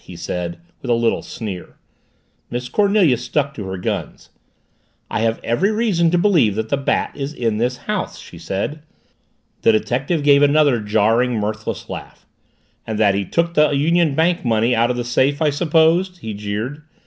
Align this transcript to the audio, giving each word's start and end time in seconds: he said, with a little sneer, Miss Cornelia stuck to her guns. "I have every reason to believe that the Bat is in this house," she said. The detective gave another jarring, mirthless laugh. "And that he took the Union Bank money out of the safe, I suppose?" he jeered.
he 0.03 0.15
said, 0.15 0.57
with 0.81 0.89
a 0.89 0.95
little 0.95 1.21
sneer, 1.21 1.75
Miss 2.49 2.69
Cornelia 2.69 3.17
stuck 3.17 3.53
to 3.53 3.67
her 3.67 3.77
guns. 3.77 4.31
"I 5.11 5.19
have 5.19 5.39
every 5.43 5.69
reason 5.69 6.09
to 6.09 6.17
believe 6.17 6.55
that 6.55 6.69
the 6.69 6.77
Bat 6.77 7.11
is 7.15 7.33
in 7.33 7.57
this 7.59 7.77
house," 7.85 8.17
she 8.17 8.39
said. 8.39 8.81
The 9.61 9.71
detective 9.73 10.23
gave 10.23 10.41
another 10.41 10.79
jarring, 10.81 11.39
mirthless 11.39 11.87
laugh. 11.87 12.25
"And 12.87 12.97
that 12.97 13.13
he 13.13 13.25
took 13.25 13.53
the 13.53 13.69
Union 13.73 14.15
Bank 14.15 14.43
money 14.43 14.75
out 14.75 14.89
of 14.89 14.97
the 14.97 15.05
safe, 15.05 15.39
I 15.39 15.51
suppose?" 15.51 16.17
he 16.17 16.33
jeered. 16.33 16.81